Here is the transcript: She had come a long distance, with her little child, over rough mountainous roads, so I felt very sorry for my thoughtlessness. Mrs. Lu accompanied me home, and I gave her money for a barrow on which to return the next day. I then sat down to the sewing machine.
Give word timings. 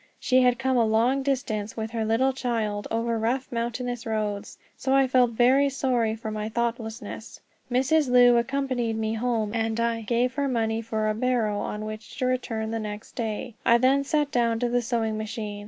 She 0.19 0.41
had 0.41 0.57
come 0.57 0.77
a 0.77 0.83
long 0.83 1.21
distance, 1.21 1.77
with 1.77 1.91
her 1.91 2.03
little 2.03 2.33
child, 2.33 2.87
over 2.89 3.19
rough 3.19 3.51
mountainous 3.51 4.03
roads, 4.03 4.57
so 4.75 4.95
I 4.95 5.05
felt 5.05 5.29
very 5.33 5.69
sorry 5.69 6.15
for 6.15 6.31
my 6.31 6.49
thoughtlessness. 6.49 7.39
Mrs. 7.69 8.09
Lu 8.09 8.35
accompanied 8.37 8.97
me 8.97 9.13
home, 9.13 9.51
and 9.53 9.79
I 9.79 10.01
gave 10.01 10.33
her 10.33 10.47
money 10.47 10.81
for 10.81 11.07
a 11.07 11.13
barrow 11.13 11.59
on 11.59 11.85
which 11.85 12.17
to 12.17 12.25
return 12.25 12.71
the 12.71 12.79
next 12.79 13.11
day. 13.11 13.53
I 13.63 13.77
then 13.77 14.03
sat 14.03 14.31
down 14.31 14.57
to 14.61 14.69
the 14.69 14.81
sewing 14.81 15.19
machine. 15.19 15.59